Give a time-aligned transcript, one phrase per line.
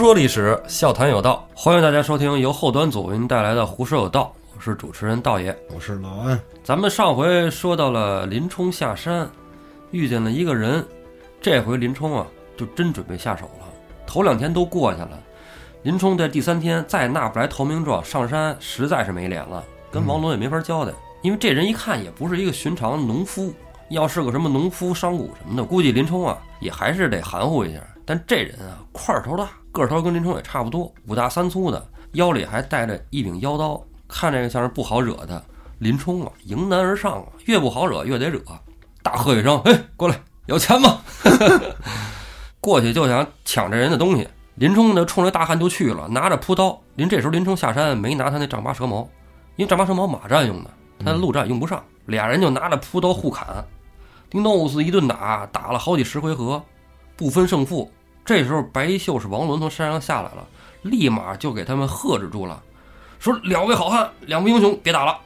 [0.00, 5.54] 胡说历史，笑谈有道，欢迎大家收听由后端组为您带来的《胡说有道》，我是主持人道爷。
[5.74, 9.28] 我是老安，咱们上回说到了林冲下山，
[9.90, 10.82] 遇见了一个人，
[11.38, 13.66] 这回林冲啊就真准备下手了。
[14.06, 15.20] 头两天都过去了，
[15.82, 23.52] 林冲在第三天再纳不来投名状，上山实在是没脸了，跟王伦也没法交代，因为这人一看也不是一个寻常农夫，
[23.90, 27.80] 要是个什么农夫、商贾什么的，估计林冲啊也还是得含糊一下。
[28.06, 35.42] 但这人啊块头大，个头跟林冲也差不多，五大三粗的，腰里还带着一柄腰刀，看这个像是不好惹的。
[35.78, 38.40] 林冲啊，迎难而上啊，越不好惹越得惹。
[39.02, 41.00] 大喝一声：“嘿，过来，有钱吗？”
[42.60, 44.28] 过去就想抢这人的东西。
[44.56, 46.78] 林冲呢，冲着大汉就去了，拿着朴刀。
[46.96, 49.08] 林这时候林冲下山没拿他那丈八蛇矛，
[49.56, 51.82] 因为丈八蛇矛马战用的，他的陆战用不上。
[52.06, 53.64] 俩人就拿着朴刀互砍，
[54.28, 56.62] 叮咚一顿打，打了好几十回合，
[57.16, 57.90] 不分胜负。
[58.24, 60.46] 这时候白衣秀士王伦从山上下来了，
[60.82, 62.62] 立马就给他们喝止住了，
[63.18, 65.18] 说：“两位好汉，两位英雄，别打了。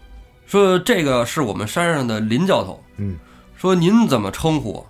[0.46, 2.82] 说这个是我们山上的林教头。
[2.96, 3.18] 嗯，
[3.56, 4.84] 说您怎么称呼？”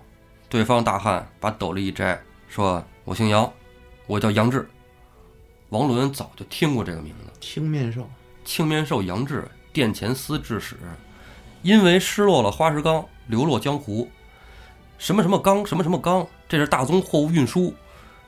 [0.47, 3.51] 对方大汉把斗笠一摘，说：“我姓杨，
[4.07, 4.67] 我叫杨志。”
[5.69, 8.07] 王伦早就听过这个名字，青面兽，
[8.45, 10.77] 青面兽杨志，殿前司制使，
[11.63, 14.07] 因为失落了花石纲，流落江湖。
[14.97, 17.73] 什么什么纲，什么什么纲，这是大宗货物运输。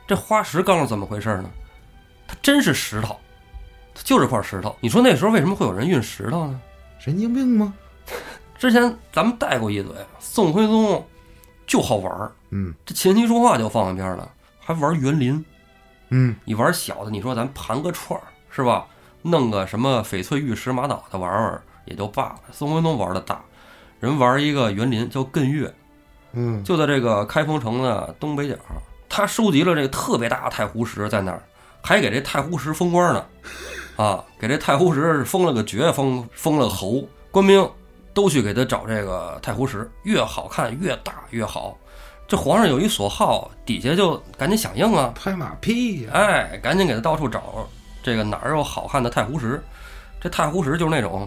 [0.08, 1.50] 这花石缸是怎么回事呢？
[2.26, 3.14] 它真是石头，
[3.94, 4.74] 它就是块石头。
[4.80, 6.60] 你说那时候为什么会有人运石头呢？
[6.98, 7.74] 神经病吗？
[8.58, 11.06] 之前咱们带过一嘴，宋徽宗
[11.66, 15.44] 就好玩儿，嗯这琴棋书画就放一边了，还玩园林。
[16.08, 18.86] 嗯，你玩小的，你说咱盘个串儿是吧？
[19.20, 22.40] 弄个什么翡翠玉石玛瑙的玩玩也就罢了。
[22.50, 23.40] 宋徽宗玩的大，
[24.00, 25.72] 人玩一个园林叫艮岳，
[26.32, 28.56] 嗯，就在这个开封城的东北角，
[29.08, 31.42] 他收集了这个特别大的太湖石在那儿，
[31.82, 33.24] 还给这太湖石封官呢，
[33.96, 37.68] 啊，给这太湖石封了个爵，封封了个侯，官兵
[38.12, 41.76] 都去给他找这个太湖石，越好看越大越好。
[42.26, 47.66] 这皇上有一所好，底下就赶紧响应啊，拍马屁呀，哎，赶紧给他到处找
[48.02, 49.62] 这个哪儿有好看的太湖石。
[50.20, 51.26] 这太湖石就是那种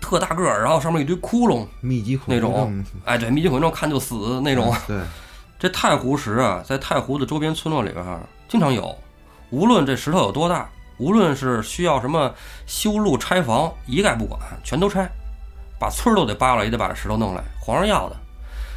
[0.00, 4.74] 特大个儿，然后上面一堆窟窿，密集恐那种症哎，对，密集恐惧症看就死那种。
[4.86, 4.96] 对，
[5.58, 8.96] 这太湖石啊，在太湖的周边村落里边儿经常有，
[9.50, 12.32] 无论这石头有多大，无论是需要什么
[12.66, 15.10] 修路拆房，一概不管，全都拆，
[15.78, 17.42] 把村儿都得扒了，也得把这石头弄来。
[17.60, 18.16] 皇上要的，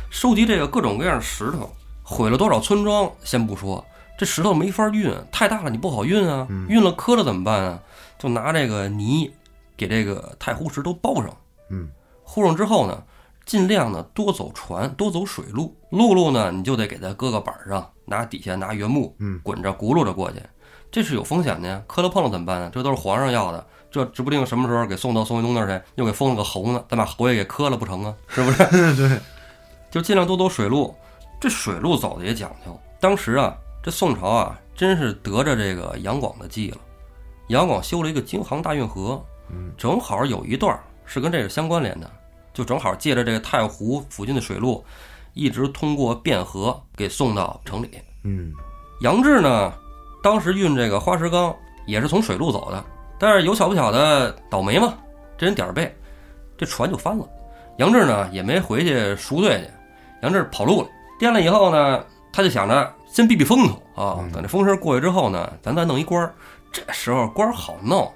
[0.10, 1.70] 收集这个各种各样的石头，
[2.04, 3.86] 毁了多少村庄先不说，
[4.18, 7.80] 这石头没法运，太大了你不好运啊，嗯运了磕了怎么办啊？
[8.18, 9.32] 就拿这个泥
[9.78, 11.26] 给这个太湖石都包上。
[11.70, 11.88] 嗯，
[12.24, 13.02] 糊上之后呢，
[13.46, 15.76] 尽量呢多走船，多走水路。
[15.90, 20.42] 陆路呢，你就得给它搁个板儿上，拿底下拿原木，嗯滚着轱辘着过去，
[20.90, 21.82] 这是有风险的呀。
[21.88, 22.70] 磕了碰了怎么办呢？
[22.74, 28.16] 这都是皇上要的，这指不定什么时候给送到宋徽宗那儿去，又给封了个侯呢，咱把侯爷给磕了不成啊？
[28.28, 28.58] 是不是？
[28.96, 29.20] 对，
[29.90, 30.96] 就尽量多走水路。
[31.40, 32.80] 这水路走的也讲究。
[33.00, 36.78] 当时啊，这宋朝啊，真是得着这个杨广的计了。
[37.48, 42.10] 杨广修了一个京杭大运河，嗯正好有一段是跟这个相关联的，
[42.54, 44.84] 就正好借着这个太湖附近的水路，
[45.34, 47.90] 一直通过汴河给送到城里。
[48.24, 48.54] 嗯
[49.02, 49.74] 杨志呢，
[50.22, 51.56] 当时运这个花石纲
[51.88, 52.84] 也是从水路走的，
[53.18, 54.94] 但是有巧不巧的倒霉嘛，
[55.38, 55.92] 这人点儿背，
[56.58, 57.28] 这船就翻了。
[57.78, 59.70] 杨志呢也没回去赎罪去，
[60.22, 60.88] 杨志跑路了。
[61.18, 66.34] 颠了以后呢，他就想着先避避风头啊，嗯等这风声过去之后呢，咱再弄一官儿。
[66.72, 68.12] 这时候官儿好弄，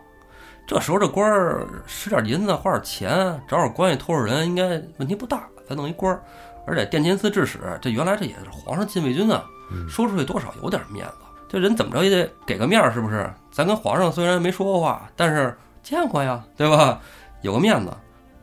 [0.67, 5.43] 这时候这官儿使点银子花点钱，找点关系托着人，应该问题不大。
[5.67, 6.21] 咱弄一官儿，
[6.65, 11.15] 而且殿前司制使，这原来这也是皇上禁卫军啊，嗯说出去多少有点面子。
[11.47, 13.31] 这人怎么着也得给个面儿，是不是？
[13.51, 16.99] 咱跟皇上虽然没说过话，但是见过呀，对吧？
[17.41, 17.91] 有个面子。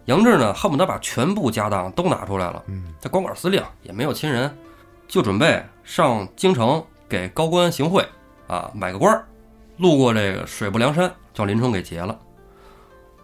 [0.07, 2.63] 杨志呢，恨不得把全部家当都拿出来了。
[2.67, 4.53] 嗯他光杆司令也没有亲人，
[5.07, 8.05] 就准备上京城给高官行贿
[8.49, 9.25] 啊，买个官儿。
[9.77, 12.19] 路过这个水泊梁山，叫林冲给劫了。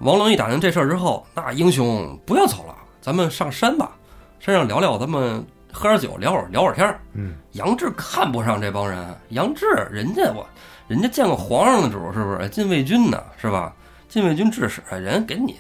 [0.01, 3.93] 王伦一打听这事儿之后，那英雄不要走了，咱们上山吧，
[4.39, 7.01] 山上聊聊，咱们喝点酒，聊会儿聊会儿天儿。
[7.15, 10.47] 嗯杨志看不上这帮人，杨志人家我
[10.87, 12.49] 人家见过皇上的主儿，是不是？
[12.49, 13.75] 禁卫军呢，是吧？
[14.09, 15.57] 禁卫军致使，人给你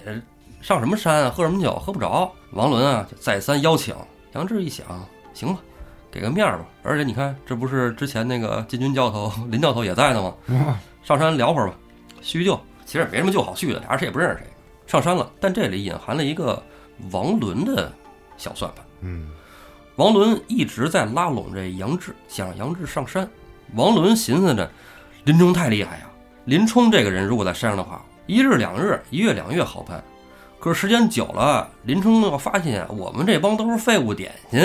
[0.61, 1.31] 上什么山啊？
[1.31, 1.75] 喝什么酒？
[1.79, 2.31] 喝不着。
[2.53, 3.95] 王伦啊，就再三邀请。
[4.35, 4.87] 杨志一想，
[5.35, 5.61] 行吧，
[6.11, 6.65] 给个面儿吧。
[6.85, 10.79] 而且你看，这不是之前那个禁军教头 林教头也在呢吗？
[11.03, 11.75] 上山聊会儿吧，
[12.21, 12.61] 叙叙旧。
[12.85, 14.45] 其实也没什么旧好叙的，俩人谁也不认识谁。
[14.87, 16.63] 上山了，但这里隐含了一个
[17.11, 17.93] 王伦的
[18.39, 18.85] 小算盘。
[19.03, 19.29] 嗯
[19.97, 23.29] 王伦一直在拉拢这杨志，想让杨志上山。
[23.75, 24.71] 王伦寻思着，
[25.25, 26.05] 林冲太厉害呀！
[26.45, 30.03] 林冲这个人如果在山上的话，一日两日、一月两月好办，
[30.59, 34.61] 可是时间久了，林冲要发现我们这帮都是废物点心，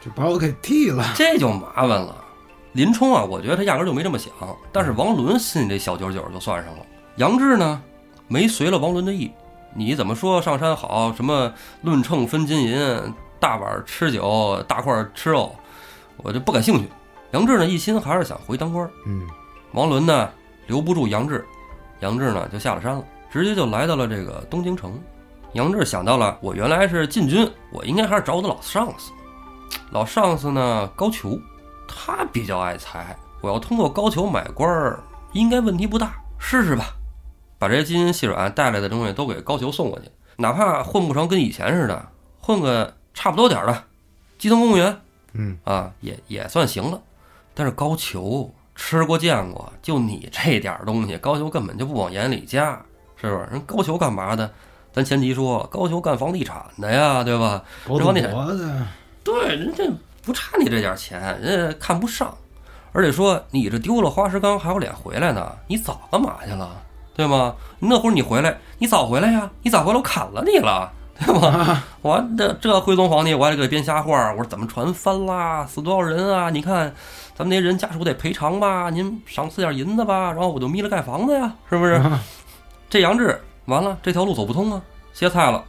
[0.00, 1.12] 就把我给替了。
[1.14, 2.24] 这就麻烦了。
[2.72, 4.32] 林冲啊，我觉得他压根就没这么想，
[4.70, 6.86] 但是王伦心里这小九九就算上了。
[7.16, 7.82] 杨志呢，
[8.28, 9.30] 没随了王伦的意。
[9.74, 11.12] 你怎么说上山好？
[11.12, 11.52] 什么
[11.82, 15.54] 论秤分金银，大碗吃酒，大块吃肉，
[16.16, 16.88] 我就不感兴趣。
[17.32, 18.88] 杨志呢，一心还是想回当官。
[19.06, 19.26] 嗯，
[19.72, 20.28] 王伦呢，
[20.66, 21.44] 留不住杨志，
[22.00, 25.00] 杨志呢就下了山了，直接就来到了这个东京城。
[25.52, 29.12] 杨志想到了，我原来是禁军，我应该还是找我的老上司。
[29.90, 31.40] 老上司呢，高俅，
[31.90, 35.00] 他比较爱财，我要通过高俅买官儿，
[35.32, 36.94] 应该问题不大，试试吧。
[37.58, 42.08] 把这些金银细软带来的东西都给高俅送过去，哪怕混不成跟以前似的，
[42.40, 43.84] 混个差不多点儿的，
[44.38, 44.96] 基层公务员，
[45.32, 47.00] 嗯啊，也也算行了。
[47.52, 52.80] 但是高俅吃过见过，就你这点儿东西，高俅根本就不往眼里加，
[53.16, 53.48] 是不是？
[53.50, 54.50] 人高俅干嘛的？
[54.92, 57.62] 咱前提说，高俅干房地产的呀，对吧？
[57.86, 58.86] 房地产的，
[59.22, 59.84] 对，人家
[60.30, 62.32] 不差你这点钱，人家看不上，
[62.92, 65.50] 而且说你这丢了花石纲还有脸回来呢？
[65.66, 66.70] 你早干嘛去了？
[67.16, 67.52] 对吗？
[67.80, 69.50] 那会儿你回来，你早回来呀！
[69.62, 70.88] 你早回来，我砍了你了，
[71.18, 71.82] 对吧？
[72.00, 74.30] 我这这徽宗皇帝，我还得给他编瞎话。
[74.30, 76.48] 我说怎么船翻啦，死多少人啊？
[76.48, 76.94] 你看
[77.34, 80.30] 咱们那些人家属得赔偿吧，您赏赐点银子吧。
[80.30, 82.00] 然后我就眯了盖房子呀，是不是？
[82.88, 84.80] 这杨志完了，这条路走不通啊，
[85.12, 85.64] 歇菜了，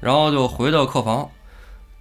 [0.00, 1.26] 然后就回到客房，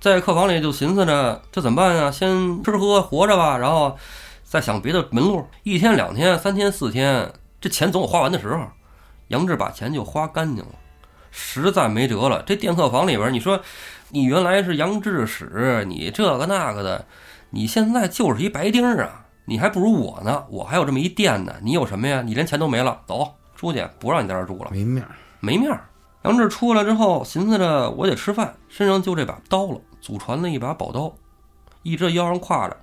[0.04, 2.12] 在客房里就寻思着这怎么办呀？
[2.12, 3.98] 先吃喝活着吧，然后
[4.44, 5.48] 再想别的门路。
[5.64, 8.66] 一天两天三天四天，这钱总有花完的时候。
[9.30, 10.72] 杨志把钱就花干净了，
[11.32, 12.44] 实在没辙了。
[12.46, 13.58] 这电客房里边，你说
[14.10, 17.06] 你原来是杨志使，你这个那个的，
[17.52, 19.26] 你现在就是一白丁儿啊！
[19.46, 21.56] 你还不如我呢，我还有这么一店呢。
[21.62, 22.22] 你有什么呀？
[22.22, 24.70] 你连钱都没了，走出去，不让你在这儿住了。
[24.70, 25.12] 没面儿。
[25.40, 25.86] 没面儿。
[26.24, 31.14] 杨志出来之后，寻思着我得吃饭，身上就这把刀了，祖传的一把宝刀，
[31.82, 32.76] 一直腰上挎着。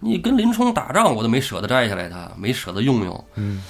[0.00, 3.24] 你跟林冲打仗，我都没舍得摘下来它，没舍得用用。
[3.36, 3.62] 嗯，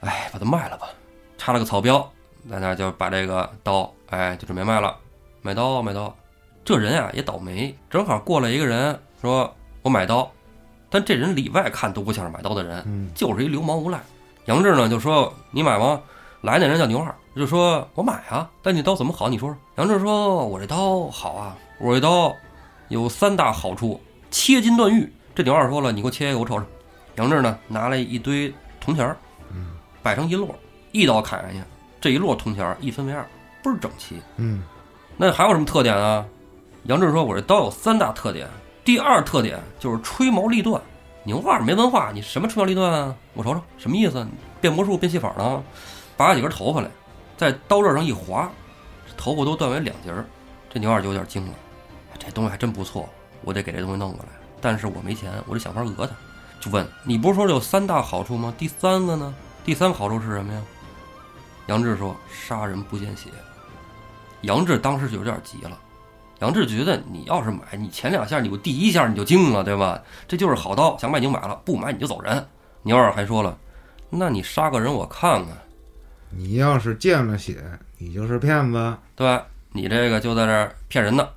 [0.00, 0.88] 哎，把它卖了吧，
[1.36, 2.10] 插了个草标，
[2.48, 4.96] 在那就把这个刀，哎，就准备卖了。
[5.42, 6.16] 买刀，买刀。
[6.64, 10.30] 这人啊也倒霉，正好过来一个人说：“我买刀。”
[10.88, 14.00] 但这人里外看都不像是买刀的人，嗯就是一流氓无赖。
[14.46, 16.00] 杨志呢就说：“你买吗？”
[16.40, 19.28] 来那人叫牛二，就说：“我买啊，但你刀怎么好？
[19.28, 22.34] 你说说。”杨志说：“我这刀好啊，我这刀
[22.88, 24.00] 有三大好处：
[24.30, 26.64] 切金断玉。”这牛二说了：“你给我切一个，我瞅瞅。”
[27.16, 29.16] 杨志呢拿来一堆铜钱儿，
[30.02, 30.48] 摆成一摞，
[30.92, 31.62] 一刀砍下去，
[32.00, 33.22] 这一摞铜钱儿一分为二，
[33.62, 34.16] 倍儿整齐。
[34.36, 34.62] 嗯
[35.18, 36.24] 那还有什么特点啊？
[36.84, 38.48] 杨志说：“我这刀有三大特点。
[38.82, 40.80] 第二特点就是吹毛立断。
[41.24, 43.14] 牛二没文化，你什么吹毛立断啊？
[43.34, 44.26] 我瞅瞅，什么意思？
[44.58, 45.62] 变魔术变戏法呢？
[46.20, 46.90] 拔几根头发来，
[47.34, 48.52] 在刀刃上一划，
[49.16, 50.22] 头发都断为两截儿。
[50.68, 51.54] 这牛二就有点惊了，
[52.18, 53.08] 这东西还真不错，
[53.40, 54.28] 我得给这东西弄过来。
[54.60, 56.12] 但是我没钱，我得想法讹他。
[56.60, 58.52] 就问你不是说有三大好处吗？
[58.58, 59.34] 第三个呢？
[59.64, 60.60] 第三个好处是什么呀？
[61.68, 63.30] 杨志说：杀人不见血。
[64.42, 65.78] 杨志当时就有点急了。
[66.40, 69.98] 杨志觉得你要是买，你前两下你我第一下你就惊了，对吧？
[70.28, 72.46] 这就是好刀，想买你就买了，不买你就走人。
[72.82, 73.56] 牛二还说了，
[74.10, 75.56] 那你杀个人我看看，
[76.30, 77.62] 你要是见了血，
[77.98, 78.94] 你就是骗子。
[79.14, 79.40] 对？
[79.72, 81.28] 你这个就在这儿骗人呢。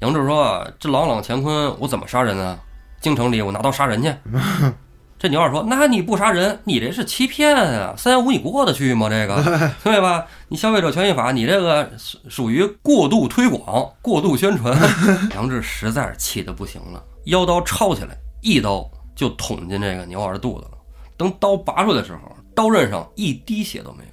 [0.00, 2.58] 杨志说，这朗朗乾坤我怎么杀人啊？
[3.00, 4.12] 京城里我拿刀杀人去？
[5.18, 7.94] 这牛二说：“那你不杀人，你这是欺骗啊！
[7.96, 9.08] 三幺五你过得去吗？
[9.08, 9.36] 这个
[9.84, 10.26] 对吧？
[10.48, 14.76] 你消费者权益法，你这个属属于过度推广、过度宣传。
[15.32, 20.70] ”杨志实在是气得不行了，腰刀抄起来，一刀就捅进这个牛二的肚子了。
[21.16, 24.11] 等刀拔出来的时候，刀刃上一滴血都没有，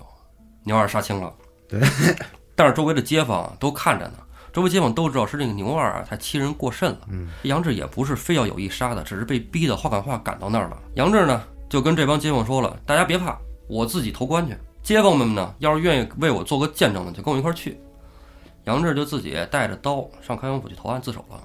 [0.70, 1.34] 牛二杀青了。
[1.68, 1.82] 对，
[2.56, 4.14] 但是周围的街坊都看着呢，
[4.54, 7.00] 周围街坊都知道是这个牛二啊，他欺人过甚了。
[7.10, 10.78] 嗯，杨志也不是非要有意杀的，只是被逼的话赶话赶到那儿了。
[10.94, 13.36] 杨志呢，就跟这帮街坊说了：“大家别怕，
[13.68, 14.56] 我自己投官去。
[14.84, 17.80] 街坊们呢，要是愿意为我做个见证的，就跟我一块儿去。”
[18.66, 21.42] 杨志就自己带着刀上开封府去投案自首了。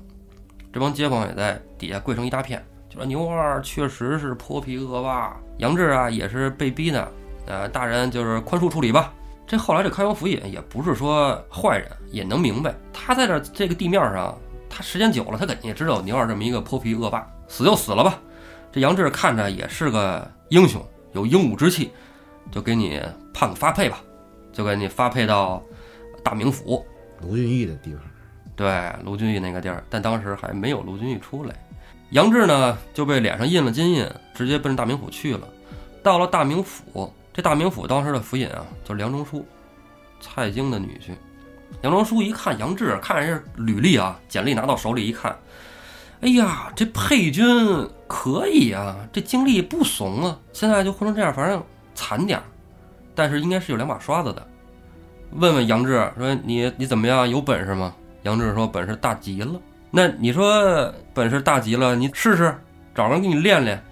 [0.71, 7.11] 这帮街坊也在底下跪成一大片，就说牛二确实是泼皮恶霸，杨志啊也是被逼的，
[7.47, 9.13] 呃，大人就是宽恕处理吧。
[9.47, 14.37] 这后来这开封府尹也不是说坏人，也能明白，他在这这个地面上，
[14.71, 18.19] 他时间久了，他肯定也知道牛二这么一个泼皮恶霸，死就死了吧。
[18.73, 20.83] 这杨志看着也是个英雄，
[21.13, 21.91] 有英武之气，
[22.51, 23.01] 就给你
[23.33, 24.01] 判个发配吧，
[24.53, 25.63] 就给你发配到
[26.23, 26.85] 大名府，
[27.21, 28.01] 卢俊义的地方。
[28.57, 31.55] 对，卢俊义那个地儿，但当时还没有卢俊义出来。
[32.11, 35.47] 杨志呢就被脸上印了金印，直接奔着大名府去了。
[36.03, 39.45] 到了大名府，这大名府当时的府尹啊叫梁中书，
[40.21, 41.11] 蔡京的女婿。
[41.83, 45.37] 梁中书一看杨志，看人家履历啊，简历拿到手里一看，
[46.21, 47.45] 哎呀，这配军
[48.07, 51.61] 可以啊，这经历不怂啊，现在就混成这样，反正
[51.93, 52.45] 惨点儿，
[53.17, 54.47] 但是应该是有两把刷子的。
[55.33, 57.29] 问问杨志说你你怎么样？
[57.29, 57.93] 有本事吗？
[58.23, 59.61] 杨志说本事大极了。
[59.91, 62.57] 那你说本事大极了，你试试，
[62.95, 63.83] 找人给你练练。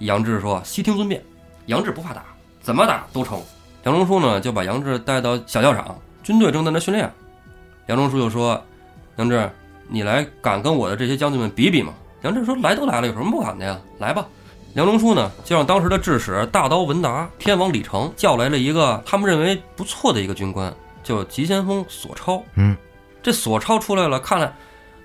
[0.00, 1.24] 杨志说悉听尊便。
[1.66, 2.22] 杨志不怕打，
[2.64, 3.40] 怎么打都成。
[3.82, 7.12] 梁中书呢就把杨志带到小教场，军队正在那训练。
[7.86, 8.60] 梁中书就说
[9.16, 9.48] ：“杨志，
[9.86, 11.92] 你来敢跟我的这些将军们比比吗？”
[12.24, 13.78] 杨志说：“来都来了，有什么不敢的呀？
[13.98, 14.26] 来吧。”
[14.72, 22.42] 梁中书呢就让当时的制使大刀文达、天王李成叫来了一个他们认为不错的一个军官，叫急先锋索超。
[22.54, 22.74] 嗯，
[23.22, 24.50] 这索超出来了，看了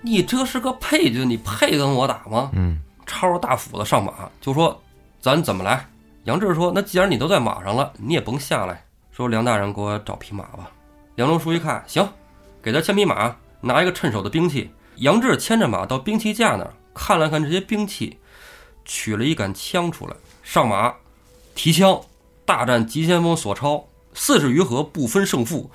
[0.02, 2.50] 你这是个配军，你配跟我打吗？
[2.54, 4.82] 嗯，抄着大斧子上马，就说
[5.20, 5.86] ：“咱怎么来？”
[6.26, 10.70] 杨志说：“那既然你都在马上了，你也甭下来。”说：“梁大人，给我找匹马吧。”
[11.16, 12.08] 梁中书一看，行，
[12.62, 14.70] 给他牵匹马，拿一个趁手的兵器。
[14.98, 18.20] 杨志牵着马到兵器架那儿，看了看这些兵器，
[18.84, 20.94] 取了一杆枪出来，上马，
[21.56, 22.00] 提枪，
[22.46, 25.72] 大战急先锋索超，四十余合不分胜负。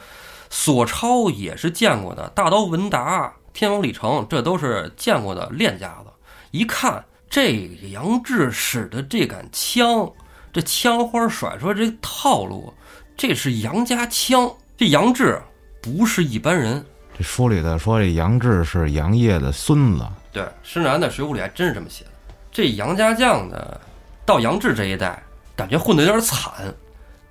[0.51, 6.11] 索超也是见过的，大刀文达、天王李成，这都是见过的练家子。
[6.51, 7.53] 一看这
[7.91, 10.11] 杨志使的这杆枪。
[10.55, 12.73] 这枪花甩出来这套路，
[13.17, 14.49] 这是杨家枪。
[14.77, 15.43] 这杨志
[15.83, 16.85] 不是一般人。
[17.19, 20.07] 这书里头说这杨志是杨业的孙子。
[20.33, 22.11] 对，施南的《水浒》里还真是这么写的。
[22.53, 23.81] 这杨家将呢，
[24.25, 25.21] 到杨志这一代，
[25.57, 26.53] 感觉混得有点惨。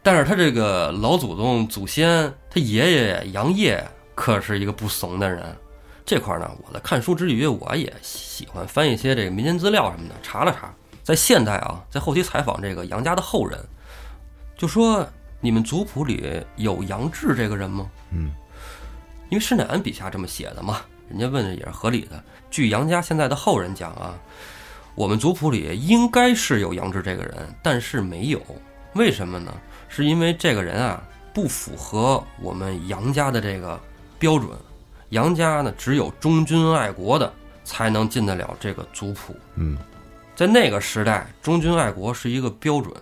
[0.01, 3.81] 但是他这个老祖宗祖先，他爷爷杨业
[4.15, 5.41] 可是一个不怂的人。
[6.05, 10.73] 这块呢，我在看书之余，我也喜欢翻一些这个民间资料什么的，查了查。
[11.03, 13.59] 在现代啊，在后期采访这个杨家的后人，
[14.57, 15.05] 就说
[15.41, 17.89] 你们族谱里有杨志这个人吗？
[18.11, 18.31] 嗯，
[19.29, 22.23] 因为施耐庵笔下这么写的嘛，人家问也是合理的。
[22.49, 24.17] 据杨家现在的后人讲啊，
[24.95, 28.39] 我们族谱里应该是有杨志这个人，但是没有，
[28.93, 29.53] 为什么呢？
[29.89, 33.77] 是因为这个人啊不符合我们杨家的这个
[34.17, 34.49] 标准，
[35.09, 37.31] 杨家呢只有忠君爱国的
[37.65, 39.35] 才能进得了这个族谱。
[39.55, 39.77] 嗯。
[40.35, 42.93] 在那个时代，忠君爱国是一个标准，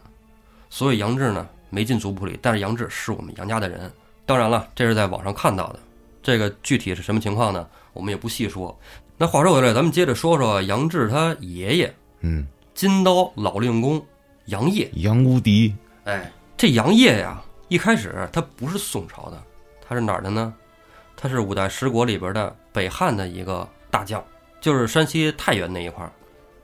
[0.70, 3.92] 所以杨志呢没进族谱里，但是杨志是我们杨家的人。
[4.26, 5.80] 当然了，这是在网上看到的，
[6.22, 7.68] 这个具体是什么情况呢？
[7.94, 8.78] 我们也不细说。
[9.18, 14.04] 那话说回来，咱们接着说说杨志他爷爷，嗯，金刀老令公
[14.46, 15.74] 杨业，杨无敌。
[16.04, 19.42] 哎，这杨业呀，一开始他不是宋朝的，
[19.88, 20.54] 他是哪儿的呢？
[21.16, 24.24] 他是五代十国里边的北汉的一个大将，
[24.60, 26.12] 就是山西太原那一块儿。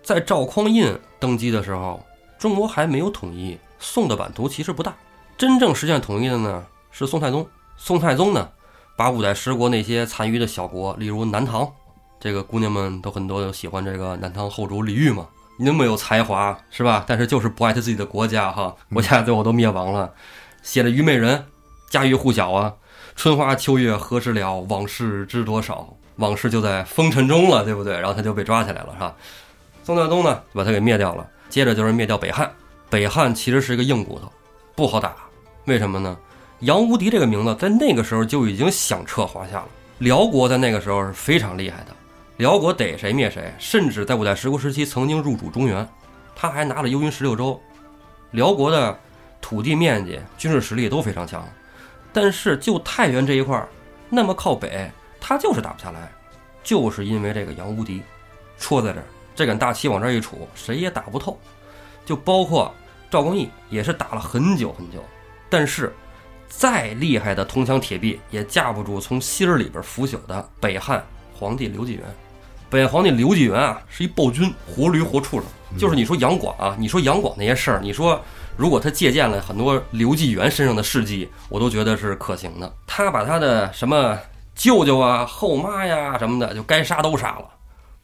[0.07, 2.01] 在赵匡胤登基的时候，
[2.39, 4.95] 中国还没有统一，宋的版图其实不大。
[5.37, 7.45] 真正实现统一的呢是宋太宗。
[7.75, 8.47] 宋太宗呢，
[8.95, 11.69] 把五代十国那些残余的小国，例如南唐，
[12.21, 15.27] 这个姑娘们都很多都喜欢这个南唐后主李煜嘛，
[15.59, 17.03] 那么有才华是吧？
[17.05, 20.13] 但是就是不爱他自己的国家哈，国家最后都灭亡了。
[20.63, 21.37] 写了《虞美人》，
[21.91, 22.73] 家喻户晓啊。
[23.17, 24.61] 春花秋月何时了？
[24.69, 25.93] 往事知多少？
[26.15, 27.99] 往事就在风尘中了，对不对？
[27.99, 29.13] 然后他就被抓起来了，是吧？
[29.87, 31.25] 宋太宗呢，就把他给灭掉了。
[31.47, 32.51] 接着就是灭掉北汉。
[32.89, 34.29] 北汉其实是一个硬骨头，
[34.75, 35.15] 不好打。
[35.63, 36.17] 为什么呢？
[36.59, 39.67] 杨无敌这个名字在那个时候就已经响彻华夏了。
[39.99, 41.95] 辽国在那个时候是非常厉害的，
[42.35, 45.87] 辽国逮谁灭谁，甚至在五代十国时期曾经入主中原，
[46.35, 47.57] 他还拿了幽云十六州。
[48.31, 48.99] 辽国的
[49.39, 51.47] 土地面积、军事实力都非常强，
[52.11, 53.69] 但是就太原这一块儿
[54.09, 56.11] 那么靠北，他就是打不下来，
[56.61, 58.01] 就是因为这个杨无敌
[58.57, 59.05] 戳在这儿。
[59.37, 61.39] 这杆大旗往这一杵，谁也打不透。
[62.03, 62.73] 就包括
[63.11, 64.97] 赵光义，也是打了很久很久。
[65.47, 65.93] 但是，
[66.47, 72.03] 再厉害的铜墙铁壁，也架不住从心儿里边腐朽的北汉皇帝刘继元。
[72.67, 75.45] 北汉皇帝刘继元啊，是一暴君，活驴活畜生。
[75.77, 78.19] 就是你说杨广啊，你说杨广那些事儿，你说
[78.55, 82.73] 如果他借鉴了很多刘继元身上的事迹，我都觉得是可行的。
[82.87, 84.17] 他把他的什么
[84.55, 87.47] 舅舅啊、后妈呀什么的，就该杀都杀了，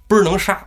[0.07, 0.63] 倍儿能杀。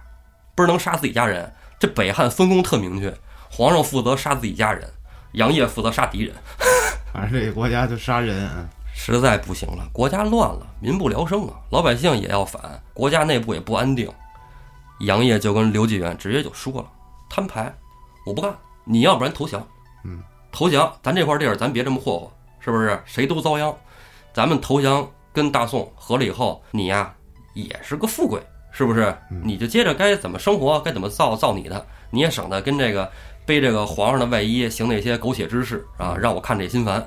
[0.57, 3.15] 不是能杀自己家人，这北汉分工特明确，
[3.51, 4.91] 皇上负责杀自己家人，
[5.33, 6.35] 杨业负责杀敌人。
[7.13, 8.49] 反正这个国家就杀人，
[8.95, 14.11] 实在不行了，国家乱了，民不聊生啊，老百姓也要反，国家内部也不安定。
[15.01, 16.87] 杨业就跟刘继元直接就说了，
[17.29, 17.71] 摊牌，
[18.25, 19.67] 我不干，你要不然投降，
[20.05, 22.99] 嗯，投降，咱这块地儿咱别这么霍霍，是不是？
[23.05, 23.75] 谁都遭殃，
[24.33, 27.15] 咱们投降跟大宋合了以后，你呀
[27.53, 28.41] 也是个富贵。
[28.77, 29.15] 是不是？
[29.31, 33.11] 嗯你就接着该怎么生活，该怎么造造你的，你也省得跟这个
[33.47, 37.05] 背这个皇上的外衣行那些狗血之事啊，让我看着也心烦。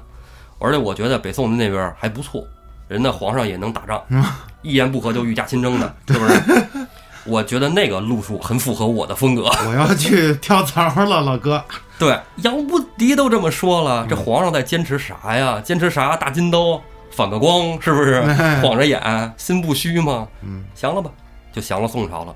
[0.58, 2.44] 而且我觉得北宋的那边还不错，
[2.88, 4.02] 人家皇上也能打仗，
[4.64, 6.88] 一言不合就御驾亲征的， 是不是？
[7.26, 9.44] 我觉得那个路数很符合我的风格。
[9.68, 11.64] 我要去 跳槽了，老哥。
[12.00, 15.62] 对，杨无敌都这么说了，这皇上在坚持啥呀？
[15.64, 16.16] 坚持啥？
[16.16, 18.22] 大金刀反个光，是不是？
[18.62, 20.28] 晃着眼，心不虚吗？
[20.42, 21.12] 嗯，降了吧，
[21.52, 22.36] 就降了宋朝了。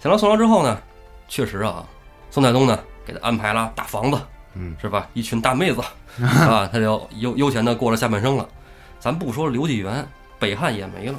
[0.00, 0.80] 降了宋朝之后呢，
[1.28, 1.84] 确实啊，
[2.30, 4.20] 宋太宗呢给他安排了大房子，
[4.54, 5.08] 嗯，是吧？
[5.14, 5.80] 一群大妹子
[6.22, 8.48] 啊，他就悠悠闲的过了下半生了。
[9.00, 10.06] 咱不说刘继元，
[10.38, 11.18] 北汉也没了，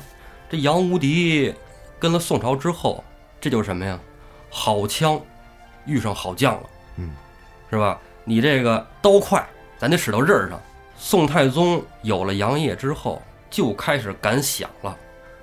[0.50, 1.54] 这杨无敌
[1.98, 3.04] 跟了宋朝之后，
[3.40, 4.00] 这就是什么呀？
[4.50, 5.20] 好枪
[5.86, 7.12] 遇上好将了，嗯，
[7.70, 8.00] 是吧？
[8.24, 9.48] 你这个刀快，
[9.78, 10.60] 咱得使到刃儿上。
[10.98, 14.96] 宋太宗有了杨业之后，就开始敢想了。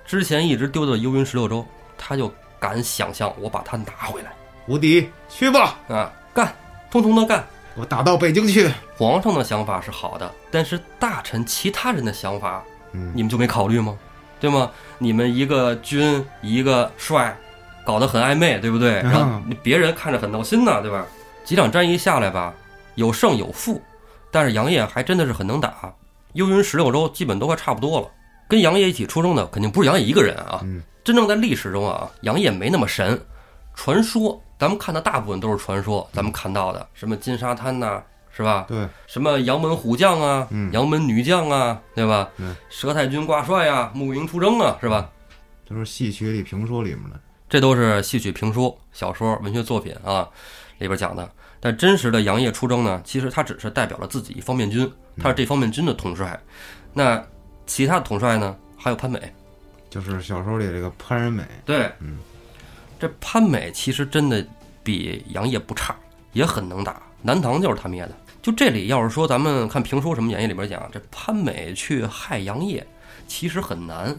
[0.06, 1.66] 之前一直丢的幽云十六州，
[1.98, 4.32] 他就敢想象我把它拿回来
[4.66, 6.54] 无敌，去吧，啊，干，
[6.90, 7.44] 通通的干。
[7.74, 8.70] 我打到北京去。
[8.96, 13.98] 皇上的想法是好的，但是大臣其他人的想法，嗯你们就没考虑吗？
[14.38, 14.70] 对吗？
[14.98, 17.36] 你们一个军一个帅，
[17.84, 19.02] 搞得很暧昧，对不对？
[19.02, 21.04] 然后别人看着很闹心呢，对吧？
[21.44, 22.54] 几场战役下来吧，
[22.94, 23.82] 有胜有负，
[24.30, 25.92] 但是杨业还真的是很能打。
[26.34, 28.08] 幽云十六州基本都快差不多了，
[28.48, 30.60] 跟杨业一起出征的肯定不是杨业一个人啊。
[30.64, 33.20] 嗯真正在历史中啊，杨业没那么神。
[33.74, 38.64] 传说咱们看的大部分都是传说，咱们看到的什么金沙滩呐、是吧？
[38.66, 42.28] 对，什么杨门虎将啊，嗯杨门女将啊，对吧？
[42.38, 45.08] 嗯佘太君挂帅啊，沐营出征啊，是吧？
[45.68, 47.20] 都是戏曲里评说里面的。
[47.48, 50.28] 这都是戏曲、评书、小说、文学作品啊
[50.78, 51.30] 里边讲的。
[51.60, 56.36] 但真实的杨业出征呢，其实他只是代表了自己一方面军，他是这方面军的统帅。
[56.92, 57.24] 那
[57.66, 59.20] 其他的统帅呢，还有潘美。
[59.88, 62.18] 就是小说里这个潘仁美，对，嗯，
[62.98, 64.44] 这潘美其实真的
[64.82, 65.94] 比杨业不差，
[66.32, 67.00] 也很能打。
[67.22, 68.12] 南唐就是他灭的。
[68.42, 72.86] 就这里要是说咱们看评书什么演义里边讲，这潘美去害杨业，
[73.26, 74.14] 其实很难。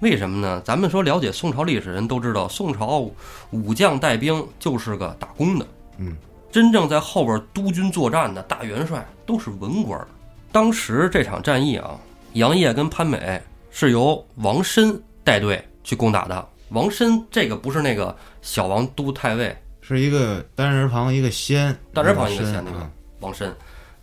[0.00, 0.62] 为什么呢？
[0.64, 3.10] 咱们说了解宋朝历史人都知道，宋朝
[3.50, 5.66] 武将带兵就是个打工的，
[5.98, 6.16] 嗯，
[6.50, 10.06] 真正在后边督军作战的大元帅都是文官儿。
[10.50, 11.98] 当时这场战役啊，
[12.34, 16.48] 杨业跟潘美是由王申带队去攻打的。
[16.70, 23.50] 王申这个不是那个小王都太尉，是一个单人旁一个仙，单人旁一个仙仙那个啊王申，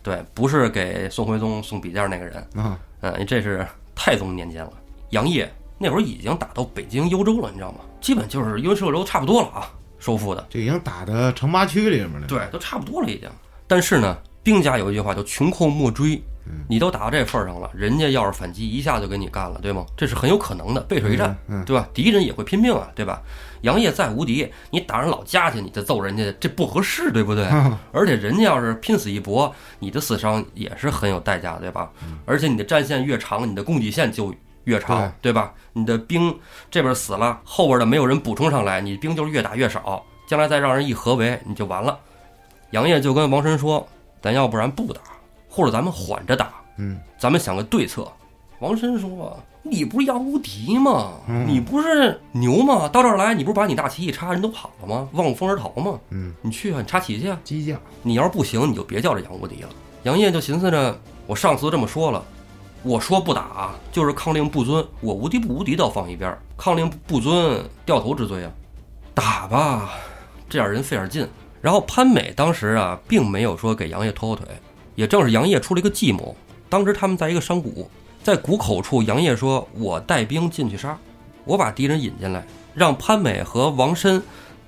[0.02, 4.72] 对，不是给宋徽宗送笔架那个人，啊，嗯，这是太宗年间了。
[5.10, 7.80] 杨业那会儿已经打到北京、幽州了，你知道吗？
[8.00, 12.26] 基本就是幽州差不多了啊，收复的，这已经打到城八区里面了。
[12.26, 13.30] 对，都差不多了已经。
[13.68, 16.20] 但是呢，兵家有一句话叫“穷寇莫追”，
[16.68, 19.84] 你都打到这份儿上了，人家要是反击，一下就给你干了，对吗？
[19.96, 21.88] 这是很有可能的，背水一战，对吧？
[21.94, 23.22] 敌人也会拼命啊，对吧？
[23.62, 27.46] 杨业再无敌，你打人老家去，你再揍人家，这不合适，对不对？
[27.92, 31.90] 而且人家要是拼死一搏，你的死伤也是很有代价，对吧？
[32.24, 35.52] 而且你的战线越长，你的供给线就越长，对吧？
[35.72, 36.36] 你的兵
[36.70, 41.98] 这边死了，后边的没有人补充上来，你兵就是越打越少，将来再让人一合围，你就完了。
[42.70, 43.86] 杨业就跟王申说
[44.20, 45.00] ：“咱要不然不打，
[45.56, 48.06] 或者咱们缓着打，嗯，咱们想个对策。”
[48.60, 51.12] 王申说：“你不是杨无敌吗？
[51.28, 52.86] 嗯你不是牛吗？
[52.88, 55.08] 到这儿来，你不是把你大旗一插，人都跑了吗？
[55.12, 55.98] 望风而逃吗？
[56.10, 57.38] 嗯，你去啊，你插旗去啊！
[57.42, 59.68] 激将，你要是不行，你就别叫这杨无敌了。”
[60.04, 62.22] 杨业就寻思着，我上次都这么说了，
[62.82, 68.52] 我说不打就是抗令不遵，我无敌不无敌倒放一边儿，抗令不遵掉头之罪啊，
[69.12, 69.90] 打吧，
[70.48, 71.26] 这样人费点劲。
[71.60, 74.46] 然后潘美当时啊，并没有说给杨业拖后腿，
[74.96, 76.34] 也正是杨业出了一个计谋。
[76.68, 77.88] 当时他们在一个山谷，
[78.24, 80.98] 在谷口处，杨业说：“我带兵进去杀，
[81.44, 84.20] 我把敌人引进来，让潘美和王申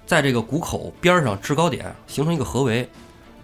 [0.06, 2.88] 在这个谷口边上制高点形成一个合围，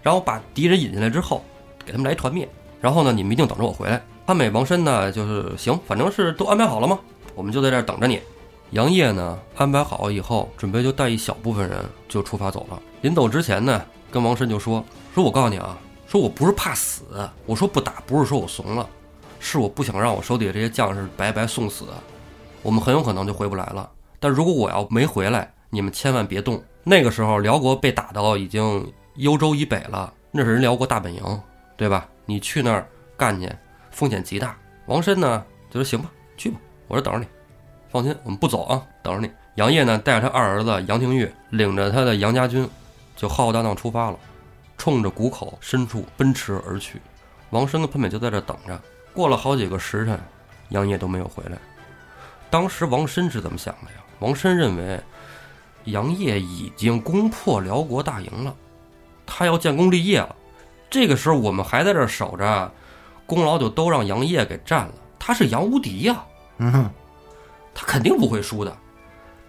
[0.01, 1.43] 然后把敌人引进来之后，
[1.85, 2.47] 给他们来团灭。
[2.79, 6.97] 然后呢，你们一定等着我回来。”潘美、王申呢，就是行，反正是都安排好了吗？
[7.35, 8.19] 我们就在这儿等着你。
[8.71, 12.81] 杨业呢，安排好以后，准备就带一小部分人就出发走了。
[13.01, 17.03] 临走之前呢，跟王申就说：“说我告诉你啊，说我不是怕死，
[17.45, 18.87] 我说不打不是说我怂了，
[19.39, 21.85] 是我不想让我手底下这些将士白白送死，
[22.61, 23.89] 我们很有可能就回不来了。
[24.19, 26.63] 但如果我要没回来，你们千万别动。
[26.83, 31.41] 那个时候辽国被打到已经幽州以北了，那是人辽国大本营，
[31.75, 32.07] 对吧？
[32.25, 32.87] 你去那儿
[33.17, 33.51] 干去，
[33.91, 34.55] 风险极大。
[34.85, 37.25] 王申呢就说行吧，去吧，我这等着你。
[37.89, 39.31] 放心，我们不走啊，等着你。
[39.55, 42.67] 杨业呢带着他二儿子杨廷玉，领着他的杨家军，
[43.15, 44.19] 就浩浩荡荡出发了，
[44.77, 47.01] 冲着谷口深处奔驰而去。
[47.51, 48.79] 王申跟潘美就在这等着。
[49.13, 50.19] 过了好几个时辰，
[50.69, 51.57] 杨业都没有回来。
[52.49, 53.97] 当时王申是怎么想的呀？
[54.19, 54.99] 王申认为
[55.85, 58.55] 杨业已经攻破辽国大营了，
[59.25, 60.35] 他要建功立业了。
[60.89, 62.71] 这个时候我们还在这儿守着，
[63.25, 64.93] 功劳就都让杨业给占了。
[65.19, 66.23] 他是杨无敌呀，
[66.57, 66.89] 嗯哼，
[67.73, 68.75] 他肯定不会输的。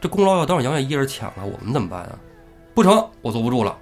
[0.00, 2.18] 这功劳要都让杨业一人抢了，我们怎么办啊？
[2.74, 3.76] 不成，我坐不住了。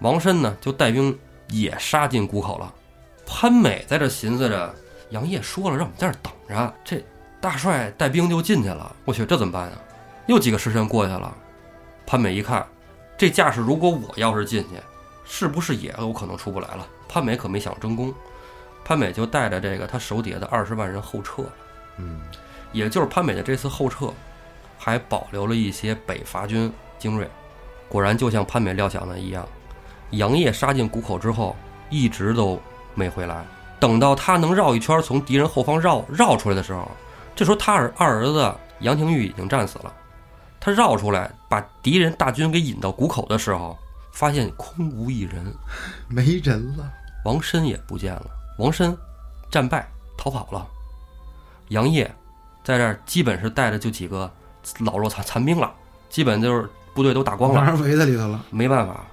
[0.00, 2.72] 王申呢，就带兵也杀进谷口了。
[3.26, 4.74] 潘美在这寻思着，
[5.10, 7.04] 杨业说了让我们在这等着，这
[7.40, 8.94] 大帅带兵就进去了。
[9.04, 9.72] 我去，这怎么办啊？
[10.26, 11.34] 又几个时辰过去了，
[12.06, 12.66] 潘美一看，
[13.16, 14.80] 这架势，如果我要是进去，
[15.24, 16.86] 是不是也有可能出不来了？
[17.08, 18.12] 潘美可没想争功，
[18.84, 21.44] 潘美就带着这个他手底下的二十万人后撤。
[21.98, 22.20] 嗯，
[22.72, 24.12] 也就是潘美的这次后撤，
[24.78, 27.28] 还保留了一些北伐军精锐。
[27.88, 29.48] 果然，就像潘美料想的一样，
[30.10, 31.54] 杨业杀进谷口之后，
[31.90, 32.60] 一直都
[32.94, 33.44] 没回来。
[33.78, 36.90] 等到他能绕一圈从敌人后方绕绕出来的时候，
[37.34, 39.92] 这时候他儿二儿子杨廷玉已经战死了。
[40.58, 43.76] 他绕出来把敌人大军给引到谷口的时候，
[44.12, 45.54] 发现空无一人，
[46.08, 46.90] 没人了。
[47.24, 48.26] 王申也不见了。
[48.58, 48.96] 王申
[49.50, 50.66] 战败逃跑了。
[51.68, 52.10] 杨业
[52.64, 54.30] 在这儿基本是带着就几个
[54.78, 55.72] 老弱残残兵了，
[56.08, 58.42] 基本就是部队都打光了，让人围在里头了。
[58.50, 59.04] 没办法，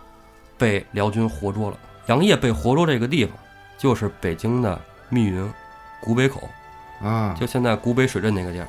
[0.58, 1.78] 被辽军活捉了。
[2.08, 3.36] 杨业被活捉这个地方，
[3.78, 5.52] 就是北京的密云
[6.02, 6.50] 古北口，
[7.02, 8.68] 啊，就现在古北水镇那个地儿。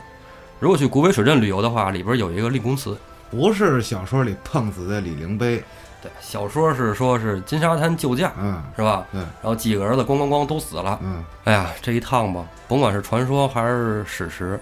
[0.60, 2.96] 如果去古北水镇旅游的话，里边有一个立功祠。
[3.30, 5.62] 不是小说里碰死的李陵碑。
[6.00, 9.04] 对，小说是说是金沙滩救驾，嗯是吧？
[9.12, 11.00] 嗯然后几个儿子咣咣咣都死了。
[11.02, 14.60] 嗯哎呀，这一趟吧，甭管是传说还是史实，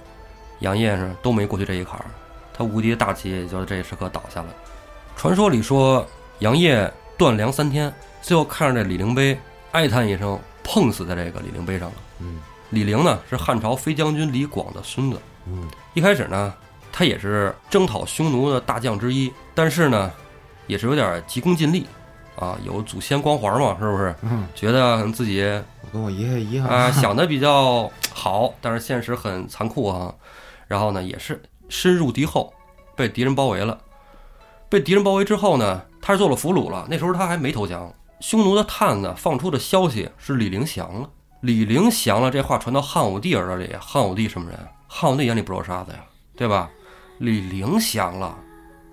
[0.61, 2.07] 杨业是都没过去这一坎儿，
[2.55, 4.49] 他无敌的大旗也就这一时刻倒下了。
[5.17, 6.07] 传说里说，
[6.39, 6.91] 杨业
[7.23, 9.39] 断粮三天，最后看着这李陵碑，
[9.71, 11.95] 哀叹一声，碰死在这个李陵碑上了。
[12.19, 16.53] 嗯李陵呢是汉朝飞将军李广的孙子，嗯一开始呢，
[16.91, 20.11] 他也是征讨匈奴的大将之一，但是呢，
[20.67, 21.87] 也是有点急功近利，
[22.35, 24.13] 啊，有祖先光环嘛，是不是？
[24.23, 25.43] 嗯，觉得自己
[25.83, 30.13] 我跟我爷爷一样啊、 想的比较好，但是现实很残酷啊。
[30.67, 32.53] 然后呢，也是深入敌后，
[32.97, 33.79] 被敌人包围了。
[34.69, 36.87] 被敌人包围之后呢，他是做了俘虏了。
[36.91, 37.91] 那时候他还没投降。
[38.21, 41.09] 匈奴的探子放出的消息是李陵降了，
[41.41, 44.59] 李陵降了，这话传到汉武帝耳朵里，汉武帝什么人？
[44.87, 45.99] 汉武帝眼里不揉沙子呀，
[46.37, 46.71] 对吧？
[47.19, 48.37] 李陵降了，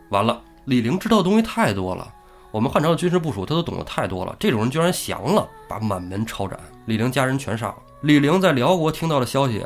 [0.10, 2.12] 完了，李陵知道的东西太多了。
[2.52, 4.36] 我们汉朝的军事部署，他都懂得太多了。
[4.40, 7.76] 这种人居然降了，把满门抄斩，李陵家人全杀了。
[8.02, 9.64] 李陵在辽国听到的消息，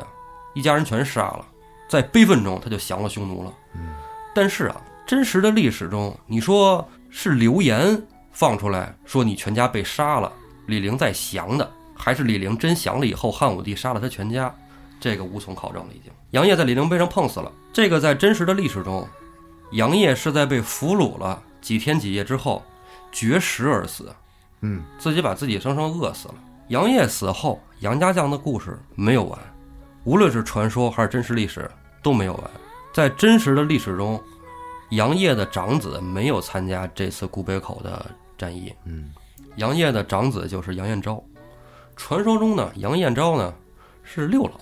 [0.52, 1.46] 一家人全杀了，
[1.88, 3.52] 在悲愤中他就降了匈奴了。
[3.74, 3.94] 嗯
[4.34, 7.96] 但是啊，真实的历史中，你说是流言
[8.32, 10.32] 放出来说你全家被杀了，
[10.66, 14.52] 李陵在降的，还是李陵真降了以后，汉武帝杀了他全家？
[14.98, 15.94] 这个无从考证了。
[15.94, 17.52] 已经，杨业在李陵碑上碰死了。
[17.72, 19.06] 这个在真实的历史中，
[19.72, 22.60] 杨业是在被俘虏了几天几夜之后
[23.12, 24.12] 绝食而死，
[24.62, 26.34] 嗯自己把自己生生饿死了。
[26.68, 29.38] 杨业死后，杨家将的故事没有完，
[30.02, 31.70] 无论是传说还是真实历史
[32.02, 32.50] 都没有完。
[32.92, 34.20] 在真实的历史中，
[34.94, 38.04] 杨业的长子没有参加这次古北口的
[38.36, 38.72] 战役。
[38.84, 39.12] 嗯
[39.56, 41.22] 杨业的长子就是杨彦昭。
[41.96, 43.54] 传说中呢，杨彦昭呢
[44.02, 44.52] 是六郎，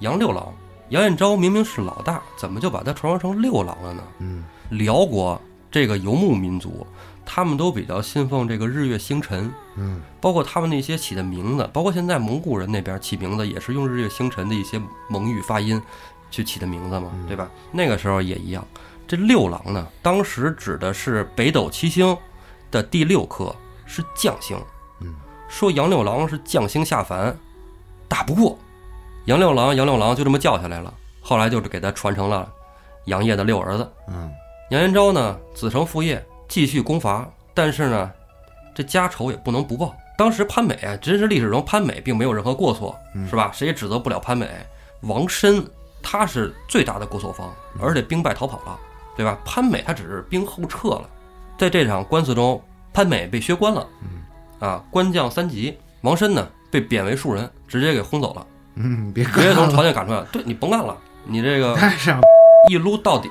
[0.00, 0.52] 杨六郎。
[0.88, 4.02] 杨彦昭明明是老大，怎么就把他传说成六郎了呢？
[4.18, 6.86] 嗯辽国这个游牧民族，
[7.24, 15.80] 他们都比较信奉这个日月星辰，嗯包括他们那些起的名字，包括现在蒙古人那边起名字也是用日月星辰的一些蒙语发音
[16.30, 17.48] 去起的名字嘛，对吧？
[17.72, 18.66] 那个时候也一样。
[19.06, 22.16] 这六郎呢，当时指的是北斗七星
[22.70, 23.54] 的第六颗，
[23.86, 24.56] 是将星。
[25.00, 25.14] 嗯，
[25.48, 27.36] 说杨六郎是将星下凡，
[28.08, 28.58] 打不过
[29.26, 30.92] 杨六郎，杨六郎就这么叫下来了。
[31.20, 32.50] 后来就是给他传承了
[33.06, 33.90] 杨业的六儿子。
[34.08, 34.30] 嗯
[34.70, 38.10] 杨延昭呢，子承父业，继续攻伐，但是呢，
[38.74, 39.94] 这家仇也不能不报。
[40.16, 43.50] 当时潘美啊，真实历史中潘美并没有任何过错，嗯是吧？
[43.52, 44.48] 谁也指责不了潘美。
[45.02, 45.64] 王申
[46.02, 48.80] 他是最大的过错方，而且兵败逃跑了，
[49.16, 49.38] 对吧？
[49.44, 51.08] 潘美他只是兵后撤了。
[51.56, 53.86] 在这场官司中，潘美被削官了，
[54.58, 55.76] 啊，官降三级。
[56.02, 60.26] 王申呢，被贬为庶人，直接给轰走了，嗯，别直接从，朝廷赶出来了。
[60.32, 61.78] 对你甭干了，你这个
[62.68, 63.30] 一撸到底，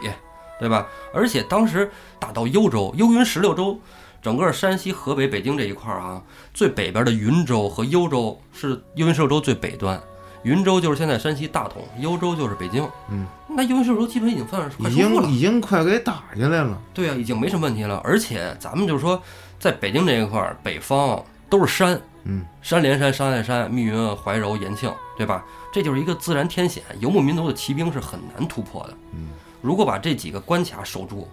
[0.59, 0.87] 对吧？
[1.13, 3.79] 而且当时打到幽州，幽云十六州，
[4.21, 6.21] 整个山西、河北、北京这一块儿啊，
[6.53, 10.01] 最北边的云州和幽州是幽云十六州最北端，
[10.43, 12.87] 云州就是现在山西大同，幽州就是北京。
[13.09, 16.77] 嗯，那幽云十六州基本已经算是快已收复了经，已经快给打下来了。
[16.93, 18.01] 对啊，已经没什么问题了。
[18.03, 19.21] 而且咱们就是说，
[19.59, 25.43] 在北京这一块儿，北方都是山，嗯山连山，山连山，密云、怀柔、延庆，对吧？
[25.71, 28.93] 这就是一个自然天险，游牧民族的骑兵是很难突破的。
[29.13, 29.29] 嗯
[29.61, 31.25] 如果把这几个关卡守住，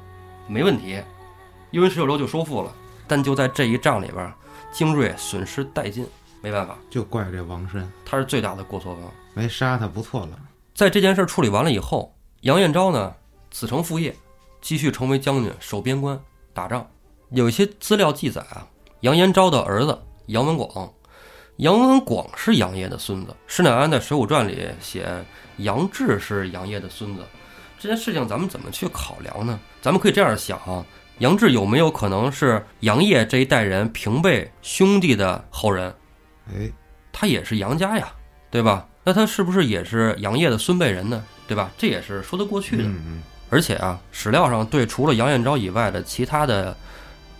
[0.47, 1.03] 没问题，
[1.73, 2.73] 幽云十九州就收复了。
[3.09, 4.33] 但就在这一仗里边，
[4.73, 6.07] 精锐损失殆尽，
[6.43, 9.05] 没办法，就怪这王申他是最大的过错方。
[9.35, 10.39] 没杀他，不错了。
[10.75, 13.15] 在这件事处理完了以后，杨彦昭呢
[13.51, 14.15] 子承父业，
[14.61, 16.19] 继续成为将军，守边关
[16.55, 16.87] 打仗。
[17.31, 18.67] 有一些资料记载啊，
[19.01, 20.91] 杨延昭的儿子杨文广，
[21.57, 23.37] 杨文广是杨业的孙子。
[23.47, 25.25] 施耐庵在《水浒传》里写
[25.59, 27.23] 杨志是杨业的孙子。
[27.79, 29.61] 这件事情咱们怎么去考量呢？
[29.83, 30.85] 咱们可以这样想啊，
[31.19, 35.95] 杨志有没有可能是杨业这一代人平辈兄弟的后人？
[36.55, 36.71] 哎，
[37.13, 38.13] 他也是杨家呀，
[38.51, 38.87] 对吧？
[39.05, 41.25] 那他是不是也是杨业的孙辈人呢？
[41.49, 41.71] 对吧？
[41.79, 42.85] 这也是说得过去的。
[42.85, 46.77] 嗯嗯，而且啊，史料上对除了杨彦昭以外的其他的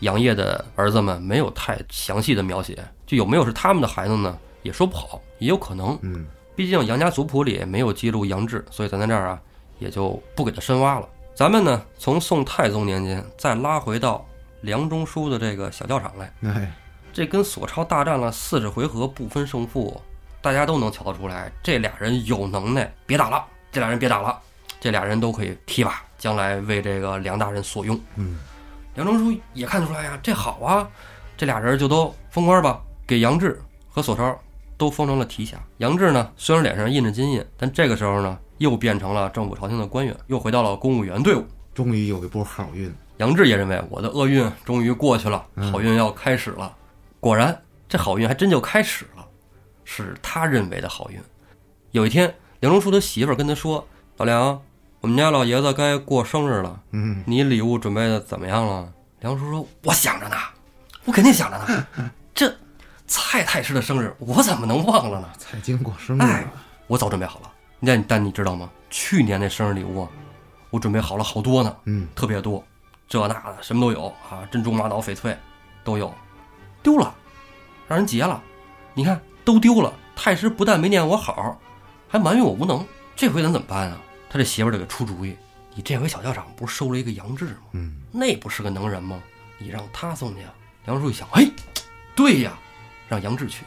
[0.01, 4.37] 杨业的儿子们没有太详细的描写，就有没有是他们的孩子呢？
[4.63, 5.99] 也说不好，也有可能。
[6.03, 9.41] 嗯，毕竟杨家族谱里没有记录杨志，所以咱在这儿啊
[9.79, 11.09] 也就不给他深挖了。
[11.35, 14.27] 咱们呢，从宋太宗年间再拉回到
[14.63, 16.73] 梁中书的这个小教场来，哎，
[17.13, 20.01] 这跟索超大战了四十回合不分胜负，
[20.41, 24.39] 大家都能瞧得出来，这俩人有能耐，别打了，这俩人别打了，
[24.81, 27.99] 这俩人都可以提拔，将来为这个梁大人所用。
[28.17, 28.39] 嗯，
[28.95, 30.89] 梁中书也看得出来呀，这好啊，
[31.37, 34.39] 这俩人就都封官吧，给杨志和索超
[34.79, 35.57] 都封成了提辖。
[35.79, 41.45] 杨志呢，虽然脸上印着金印，但这个时候呢，又变成了政府朝廷的官员，又回到了公务员队伍。
[41.75, 42.93] 终于有一波好运。
[43.19, 46.75] 杨志也认为我的厄运终于过去了，嗯好运要开始了。
[47.21, 49.27] 果然，这好运还真就开始了，
[49.85, 51.21] 是他认为的好运。
[51.91, 54.61] 有一天，梁中书的媳妇儿跟他说：“老梁，
[55.01, 60.37] 我们家老爷子该过生日了，嗯，你礼物准备的怎么样了？”梁叔说：“我想着呢，
[61.05, 61.87] 我肯定想着呢。
[62.35, 62.51] 这
[63.07, 65.29] 蔡太师的生日，我怎么能忘了呢？
[65.37, 66.47] 蔡京过生日哎。
[66.87, 67.53] 我早准备好了。
[67.85, 68.71] 但但你知道吗？
[68.89, 70.09] 去年那生日礼物啊，
[70.71, 72.65] 我准备好了好多呢。”嗯，特别多，
[73.07, 75.37] 这那的什么都有啊，珍珠、玛瑙、翡翠
[75.85, 76.13] 都有，
[76.83, 77.15] 丢了，
[77.89, 78.43] 让人劫了。
[78.95, 81.59] 你看都丢了，太师不但没念我好，
[82.09, 82.87] 还埋怨我无能。
[83.15, 84.01] 这回咱怎么办啊？
[84.29, 85.37] 他这媳妇儿就给出主意：
[85.75, 87.61] 你这回小教场不是收了一个杨志吗？
[87.73, 89.23] 嗯，那不是个能人吗？
[89.59, 90.55] 你让他送去啊。
[90.87, 91.47] 梁叔一想，哎，
[92.17, 92.59] 对呀，
[93.09, 93.65] 让杨志去，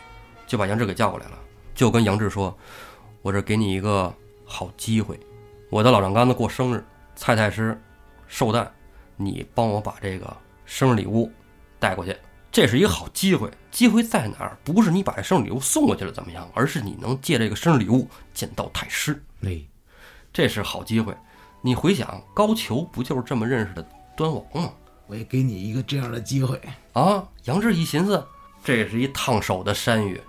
[0.47, 1.37] 就把杨志给叫过来了，
[1.75, 2.57] 就跟杨志说
[3.21, 4.13] ：“我这给你一个
[4.45, 5.19] 好机会，
[5.69, 6.83] 我的老丈杆子过生日，
[7.15, 7.79] 蔡太师
[8.27, 8.69] 寿诞，
[9.15, 11.31] 你帮我把这个生日礼物
[11.79, 12.17] 带过去，
[12.53, 13.51] 这是一个好机会。
[13.71, 14.57] 机会在哪儿？
[14.63, 19.59] 不是你把这生日礼物送过去了怎么样，而是你能借这个生日礼物见到太师，哎，
[20.31, 21.11] 这是好机会。
[21.61, 23.83] 你回想，高俅不就是这么认识的
[24.15, 24.71] 端王吗？
[25.07, 26.61] 我也给你一个这样的机会。
[26.93, 28.23] 啊，杨志一寻思，
[28.63, 30.21] 这是一烫手的山芋。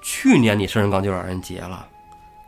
[0.00, 1.86] 去年你生辰纲就让人劫了，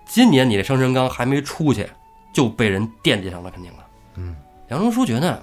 [0.06, 1.90] 今年你这生辰纲还没出去，
[2.32, 3.86] 就被人惦记上了，肯定了。
[4.14, 4.36] 嗯，
[4.68, 5.42] 杨中书觉得，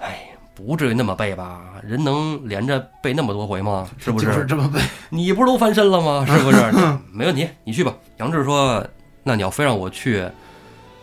[0.00, 1.62] 哎，不至于那么背吧？
[1.82, 3.88] 人能连着背那么多回吗？
[3.98, 4.80] 是不就是这么背？
[5.10, 6.24] 你不是都翻身了吗？
[6.26, 6.72] 是不是？
[7.12, 7.92] 没问题，你去吧。
[8.18, 8.86] 杨志说
[9.24, 10.24] ：“那你要非让我去，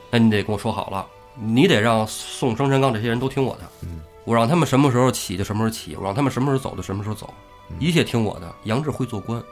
[0.10, 3.62] 那你得跟我说好了，你得让宋生辰纲这些人都听我的。
[3.84, 7.34] 嗯，我让他们什么时候起就什么时候起，我让他们什么时候走就什么时候走，
[7.70, 8.50] 嗯一切听我的。
[8.64, 9.44] 杨志会做官，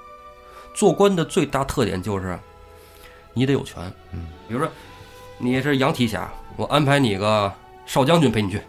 [0.73, 2.39] 做官的最大特点就是
[3.33, 3.81] 你得有权。
[4.13, 4.69] 嗯，比如说
[5.37, 7.51] 你是杨提辖，我安排你个
[7.85, 8.61] 少将军陪你去。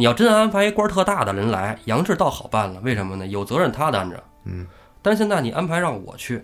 [0.00, 2.80] 你要真安排一官儿特大的人来，杨志倒好办了。
[2.80, 3.26] 为什么呢？
[3.26, 4.24] 有责任他担着。
[4.46, 4.66] 嗯，
[5.02, 6.42] 但现在你安排让我去，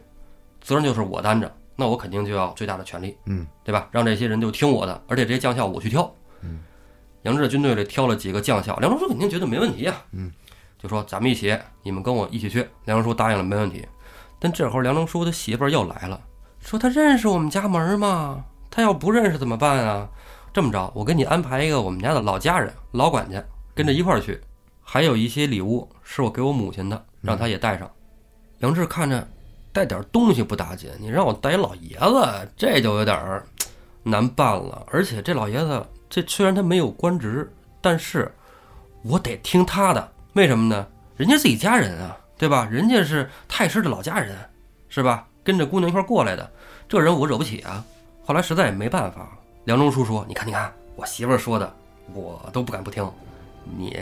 [0.60, 3.88] 责任就是我担着，那我肯定就要最大的权利，嗯，对吧？
[3.90, 6.14] 让这些人就听我的，而且这些将校我去挑。
[6.42, 6.58] 嗯，
[7.22, 10.04] 杨志的军队里挑了几个将校，梁中书肯定觉得没问题啊。
[10.12, 10.30] 嗯，
[10.78, 12.68] 就说咱们一起，你们跟我一起去。
[12.84, 13.88] 梁中书答应了，没问题。
[14.38, 16.20] 但这会儿梁中书的媳妇儿又来了，
[16.60, 18.44] 说他认识我们家门儿吗？
[18.70, 20.06] 他要不认识怎么办啊？
[20.56, 24.40] 这么着，我给你安排一个我们家的老家人、老管家跟着一块儿去，
[24.82, 27.90] 还有一些礼物是我给我母亲的，让她也带上。
[28.60, 29.28] 杨志看着
[29.70, 33.42] 带点东西不打紧，你让我带一老爷子，这就有点
[34.02, 34.82] 难办了。
[34.90, 38.34] 而且这老爷子，这虽然他没有官职，但是
[39.02, 40.10] 我得听他的。
[40.32, 40.86] 为什么呢？
[41.18, 42.66] 人家自己家人啊，对吧？
[42.70, 44.34] 人家是太师的老家人，
[44.88, 45.28] 是吧？
[45.44, 46.50] 跟着姑娘一块儿过来的，
[46.88, 47.84] 这人我惹不起啊。
[48.24, 51.74] 后来实在也没办法，梁中书说：“你看，你看，我媳妇儿说的，
[52.14, 53.04] 我都不敢不听，
[53.76, 54.00] 你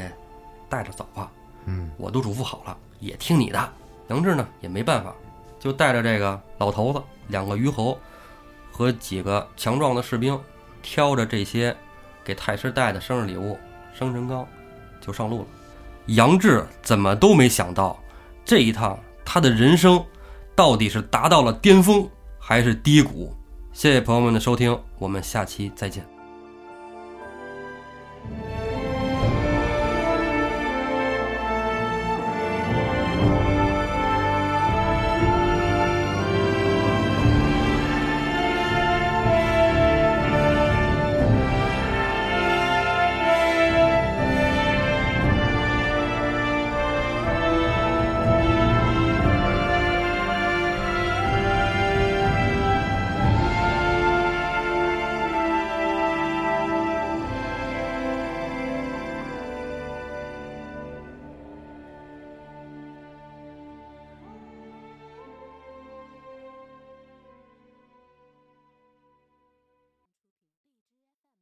[0.68, 1.32] 带着走吧。”
[1.64, 3.72] 嗯，我都嘱咐好了，也听你的。
[4.08, 5.14] 杨志呢也没办法，
[5.58, 7.98] 就带着这个老头子、两个虞侯
[8.70, 10.38] 和几个强壮的士兵，
[10.82, 11.74] 挑着这些
[12.22, 13.58] 给太师带的生日礼物
[13.94, 14.46] 生辰纲，
[15.00, 15.46] 就上路了。
[16.08, 17.98] 杨志怎么都没想到，
[18.44, 20.04] 这一趟他的人生
[20.54, 22.06] 到底是达到了巅峰
[22.38, 23.34] 还是低谷？
[23.74, 26.13] 谢谢朋友们的收听，我们下期再见。